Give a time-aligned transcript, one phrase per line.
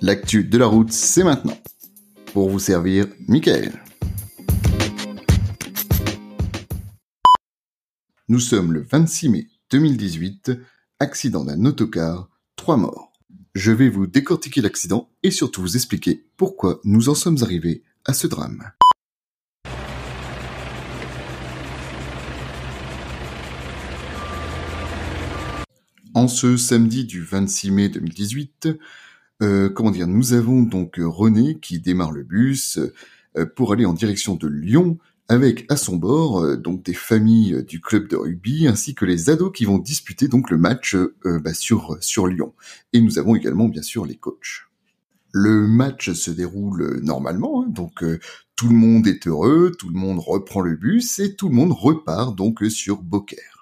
[0.00, 1.58] L'actu de la route, c'est maintenant.
[2.32, 3.72] Pour vous servir, Michael.
[8.28, 10.52] Nous sommes le 26 mai 2018,
[11.00, 13.12] accident d'un autocar, trois morts.
[13.56, 18.12] Je vais vous décortiquer l'accident et surtout vous expliquer pourquoi nous en sommes arrivés à
[18.12, 18.70] ce drame.
[26.14, 28.68] En ce samedi du 26 mai 2018,
[29.44, 32.78] euh, comment dire, nous avons donc René qui démarre le bus
[33.36, 34.98] euh, pour aller en direction de Lyon
[35.28, 39.30] avec à son bord euh, donc des familles du club de rugby ainsi que les
[39.30, 42.54] ados qui vont disputer donc le match bah, sur Lyon.
[42.92, 44.66] Et nous avons également bien sûr les coachs.
[45.32, 48.04] Le match se déroule normalement, hein, donc
[48.56, 51.72] tout le monde est heureux, tout le monde reprend le bus et tout le monde
[51.72, 53.53] repart donc sur Beaucaire.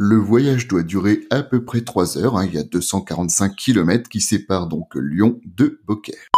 [0.00, 2.46] Le voyage doit durer à peu près 3 heures, hein.
[2.46, 6.28] il y a 245 km qui séparent donc Lyon de Beaucaire.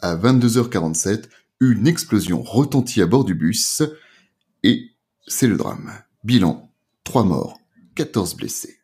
[0.00, 1.24] À 22h47,
[1.60, 3.82] une explosion retentit à bord du bus
[4.62, 4.88] et
[5.26, 5.92] c'est le drame.
[6.24, 6.72] Bilan,
[7.04, 7.60] 3 morts,
[7.94, 8.78] 14 blessés.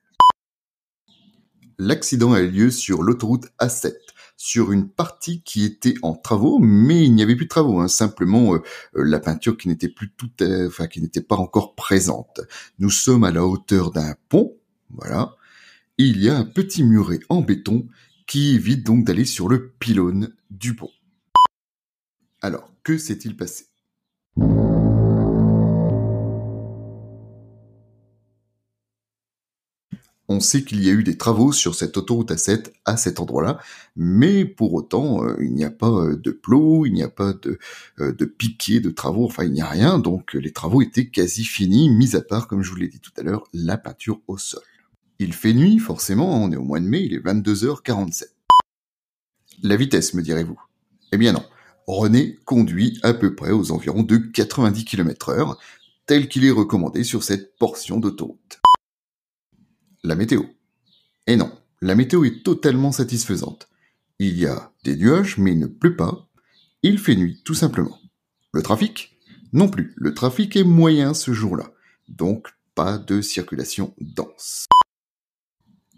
[1.79, 3.95] L'accident a eu lieu sur l'autoroute A7
[4.37, 7.89] sur une partie qui était en travaux, mais il n'y avait plus de travaux, hein,
[7.89, 8.59] simplement euh,
[8.97, 10.31] euh, la peinture qui n'était plus tout,
[10.67, 12.41] enfin qui n'était pas encore présente.
[12.79, 14.57] Nous sommes à la hauteur d'un pont,
[14.91, 15.37] voilà.
[15.99, 17.87] il y a un petit muret en béton
[18.27, 20.91] qui évite donc d'aller sur le pylône du pont.
[22.41, 23.67] Alors, que s'est-il passé?
[30.35, 33.61] On sait qu'il y a eu des travaux sur cette autoroute A7 à cet endroit-là,
[33.95, 37.35] mais pour autant, euh, il n'y a pas euh, de plot, il n'y a pas
[37.35, 37.61] de,
[38.01, 41.45] euh, de piquet de travaux, enfin il n'y a rien, donc les travaux étaient quasi
[41.45, 44.37] finis, mis à part, comme je vous l'ai dit tout à l'heure, la peinture au
[44.37, 44.65] sol.
[45.21, 48.25] Il fait nuit, forcément, on est au mois de mai, il est 22h47.
[49.63, 50.61] La vitesse, me direz-vous?
[51.13, 51.45] Eh bien non.
[51.87, 55.59] René conduit à peu près aux environs de 90 km heure,
[56.07, 58.64] tel qu'il est recommandé sur cette portion d'autoroute
[60.05, 60.43] la météo.
[61.27, 61.51] Et non,
[61.81, 63.69] la météo est totalement satisfaisante.
[64.19, 66.29] Il y a des nuages, mais il ne pleut pas.
[66.83, 67.99] Il fait nuit, tout simplement.
[68.53, 69.19] Le trafic?
[69.53, 69.95] Non plus.
[69.97, 71.73] Le trafic est moyen ce jour-là.
[72.09, 74.67] Donc, pas de circulation dense.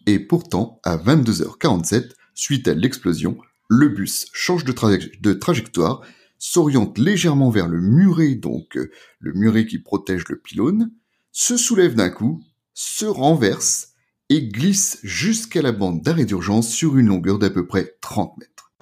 [0.06, 3.38] Et pourtant, à 22h47, suite à l'explosion,
[3.68, 6.02] le bus change de, trajectoire,
[6.38, 10.92] s'oriente légèrement vers le muret, donc euh, le muret qui protège le pylône,
[11.32, 13.94] se soulève d'un coup, se renverse
[14.28, 18.72] et glisse jusqu'à la bande d'arrêt d'urgence sur une longueur d'à peu près 30 mètres.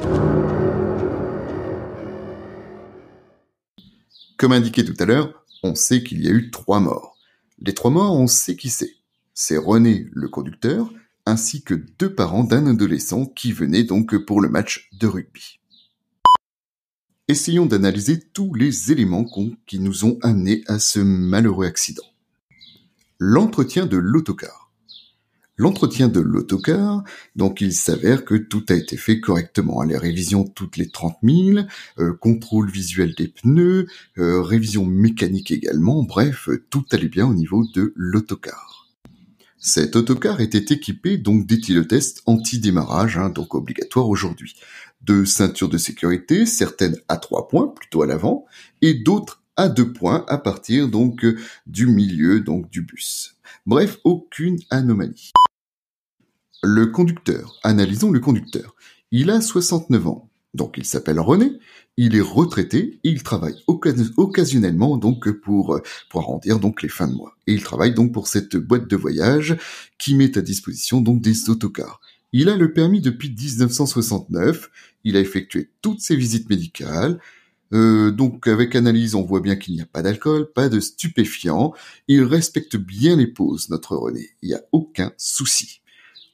[4.39, 7.17] Comme indiqué tout à l'heure, on sait qu'il y a eu trois morts.
[7.61, 8.95] Les trois morts, on sait qui c'est.
[9.33, 10.93] C'est René, le conducteur,
[11.27, 15.61] ainsi que deux parents d'un adolescent qui venait donc pour le match de rugby.
[17.29, 19.25] Essayons d'analyser tous les éléments
[19.67, 22.05] qui nous ont amenés à ce malheureux accident.
[23.19, 24.64] L'entretien de l'autocar
[25.57, 27.05] l'entretien de l'autocar,
[27.37, 29.83] donc il s'avère que tout a été fait correctement.
[29.83, 31.67] Les révisions toutes les 30 000,
[31.99, 33.87] euh, contrôle visuel des pneus,
[34.19, 38.89] euh, révision mécanique également, bref, tout allait bien au niveau de l'autocar.
[39.59, 44.57] Cet autocar était équipé donc d'éthylotest anti-démarrage, hein, donc obligatoire aujourd'hui,
[45.01, 48.45] de ceintures de sécurité, certaines à trois points, plutôt à l'avant,
[48.83, 51.25] et d'autres à deux points à partir donc
[51.67, 53.37] du milieu donc du bus.
[53.67, 55.33] Bref, aucune anomalie.
[56.67, 58.75] Le conducteur, analysons le conducteur.
[59.11, 61.53] Il a 69 ans, donc il s'appelle René,
[61.99, 67.13] il est retraité et il travaille occasionnellement donc pour, pour arrondir donc les fins de
[67.13, 67.37] mois.
[67.47, 69.59] Et il travaille donc pour cette boîte de voyage
[69.99, 72.01] qui met à disposition donc des autocars.
[72.33, 74.71] Il a le permis depuis 1969,
[75.05, 77.21] il a effectué toutes ses visites médicales,
[77.75, 81.75] euh, donc avec analyse, on voit bien qu'il n'y a pas d'alcool, pas de stupéfiants.
[82.09, 84.31] Il respecte bien les pauses, notre René.
[84.41, 85.83] Il n'y a aucun souci.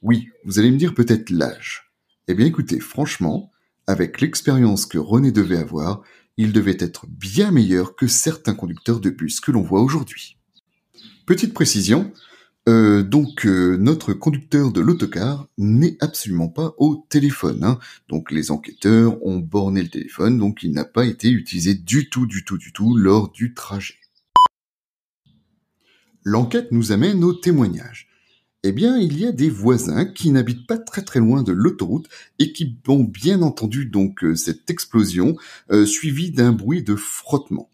[0.01, 1.91] Oui, vous allez me dire peut-être l'âge.
[2.27, 3.51] Eh bien écoutez, franchement,
[3.85, 6.01] avec l'expérience que René devait avoir,
[6.37, 10.37] il devait être bien meilleur que certains conducteurs de bus que l'on voit aujourd'hui.
[11.27, 12.11] Petite précision,
[12.67, 17.63] euh, donc euh, notre conducteur de l'autocar n'est absolument pas au téléphone.
[17.63, 17.77] Hein.
[18.09, 22.25] Donc les enquêteurs ont borné le téléphone, donc il n'a pas été utilisé du tout,
[22.25, 23.99] du tout, du tout lors du trajet.
[26.23, 28.10] L'enquête nous amène au témoignage
[28.63, 32.07] eh bien, il y a des voisins qui n'habitent pas très très loin de l'autoroute
[32.37, 35.35] et qui ont bien entendu donc euh, cette explosion
[35.71, 37.71] euh, suivie d'un bruit de frottement.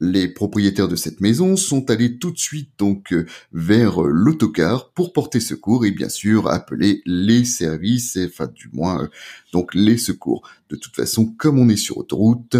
[0.00, 5.12] Les propriétaires de cette maison sont allés tout de suite donc euh, vers l'autocar pour
[5.12, 9.08] porter secours et bien sûr appeler les services, enfin du moins
[9.52, 10.42] donc les secours.
[10.70, 12.56] De toute façon, comme on est sur autoroute,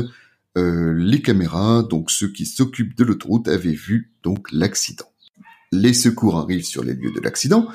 [0.58, 5.12] les caméras, donc ceux qui s'occupent de l'autoroute, avaient vu donc l'accident.
[5.76, 7.68] Les secours arrivent sur les lieux de l'accident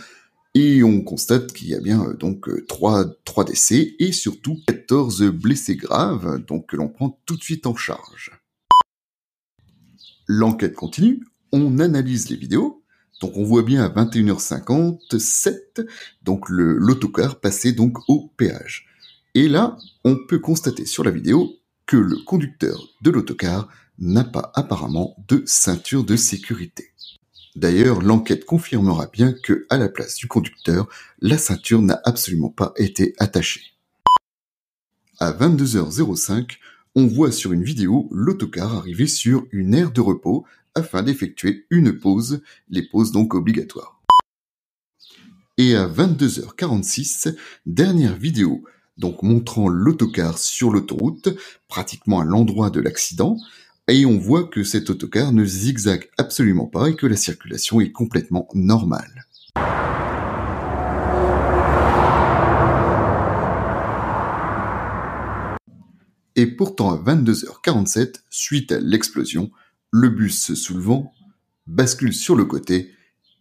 [0.55, 5.75] et on constate qu'il y a bien donc trois, trois décès et surtout 14 blessés
[5.75, 8.31] graves, donc que l'on prend tout de suite en charge.
[10.27, 12.83] L'enquête continue, on analyse les vidéos,
[13.21, 15.85] donc on voit bien à 21h57,
[16.23, 18.87] donc l'autocar passait donc au péage.
[19.35, 21.51] Et là, on peut constater sur la vidéo
[21.85, 23.69] que le conducteur de l'autocar
[23.99, 26.90] n'a pas apparemment de ceinture de sécurité.
[27.55, 30.87] D'ailleurs, l'enquête confirmera bien que, à la place du conducteur,
[31.19, 33.73] la ceinture n'a absolument pas été attachée.
[35.19, 36.57] À 22h05,
[36.95, 40.45] on voit sur une vidéo l'autocar arriver sur une aire de repos
[40.75, 44.01] afin d'effectuer une pause, les pauses donc obligatoires.
[45.57, 48.63] Et à 22h46, dernière vidéo,
[48.97, 51.29] donc montrant l'autocar sur l'autoroute,
[51.67, 53.37] pratiquement à l'endroit de l'accident,
[53.91, 57.91] et on voit que cet autocar ne zigzague absolument pas et que la circulation est
[57.91, 59.25] complètement normale.
[66.37, 69.51] Et pourtant à 22h47, suite à l'explosion,
[69.91, 71.11] le bus se soulevant,
[71.67, 72.91] bascule sur le côté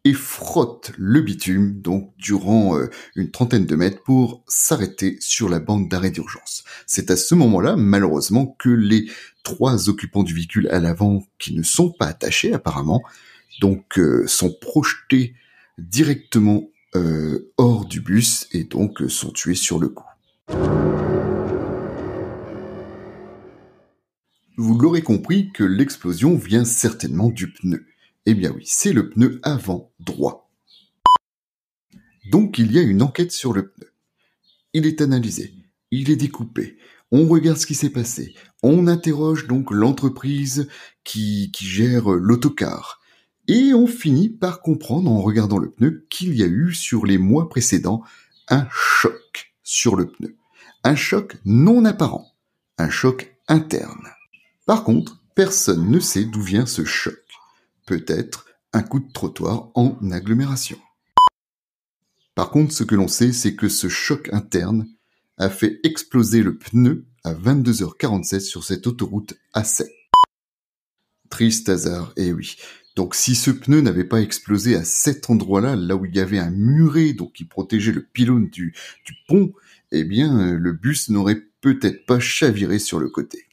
[0.04, 5.60] et frotte le bitume, donc durant euh, une trentaine de mètres, pour s'arrêter sur la
[5.60, 6.64] bande d'arrêt d'urgence.
[6.86, 9.10] C'est à ce moment-là, malheureusement, que les
[9.42, 13.02] trois occupants du véhicule à l'avant, qui ne sont pas attachés apparemment,
[13.60, 15.34] donc euh, sont projetés
[15.78, 20.04] directement euh, hors du bus et donc sont tués sur le coup.
[24.56, 27.86] Vous l'aurez compris que l'explosion vient certainement du pneu.
[28.26, 30.50] Eh bien oui, c'est le pneu avant droit.
[32.30, 33.92] Donc il y a une enquête sur le pneu.
[34.72, 35.54] Il est analysé,
[35.90, 36.78] il est découpé,
[37.10, 40.68] on regarde ce qui s'est passé, on interroge donc l'entreprise
[41.02, 43.00] qui, qui gère l'autocar,
[43.48, 47.18] et on finit par comprendre en regardant le pneu qu'il y a eu sur les
[47.18, 48.02] mois précédents
[48.48, 50.36] un choc sur le pneu.
[50.84, 52.36] Un choc non apparent,
[52.78, 54.08] un choc interne.
[54.66, 57.29] Par contre, personne ne sait d'où vient ce choc.
[57.90, 60.78] Peut-être un coup de trottoir en agglomération.
[62.36, 64.86] Par contre, ce que l'on sait, c'est que ce choc interne
[65.38, 69.88] a fait exploser le pneu à 22h47 sur cette autoroute A7.
[71.30, 72.54] Triste hasard, eh oui.
[72.94, 76.38] Donc si ce pneu n'avait pas explosé à cet endroit-là, là où il y avait
[76.38, 78.72] un muret donc qui protégeait le pylône du,
[79.04, 79.52] du pont,
[79.90, 83.49] eh bien le bus n'aurait peut-être pas chaviré sur le côté.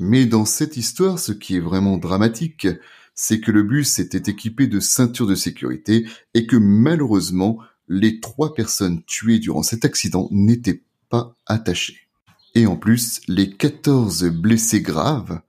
[0.00, 2.66] Mais dans cette histoire, ce qui est vraiment dramatique,
[3.14, 8.54] c'est que le bus était équipé de ceintures de sécurité et que malheureusement, les trois
[8.54, 12.08] personnes tuées durant cet accident n'étaient pas attachées.
[12.54, 15.42] Et en plus, les 14 blessés graves,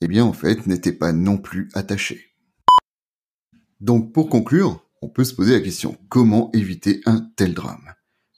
[0.00, 2.36] eh bien en fait, n'étaient pas non plus attachés.
[3.80, 7.92] Donc pour conclure, on peut se poser la question, comment éviter un tel drame?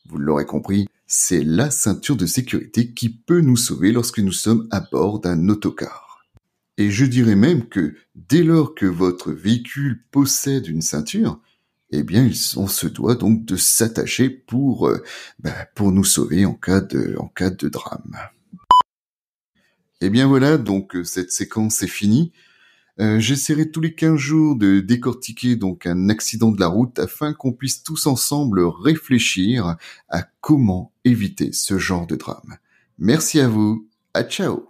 [0.07, 4.67] Vous l'aurez compris, c'est la ceinture de sécurité qui peut nous sauver lorsque nous sommes
[4.71, 6.25] à bord d'un autocar.
[6.79, 11.39] Et je dirais même que dès lors que votre véhicule possède une ceinture,
[11.91, 15.03] eh bien, on se doit donc de s'attacher pour, euh,
[15.39, 18.17] bah, pour nous sauver en cas de, en cas de drame.
[20.01, 22.33] Et eh bien voilà, donc euh, cette séquence est finie.
[23.01, 27.33] Euh, j'essaierai tous les 15 jours de décortiquer donc un accident de la route afin
[27.33, 29.77] qu'on puisse tous ensemble réfléchir
[30.09, 32.59] à comment éviter ce genre de drame.
[32.99, 33.89] Merci à vous.
[34.15, 34.69] À ciao.